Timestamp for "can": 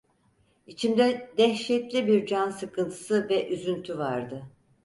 2.25-2.49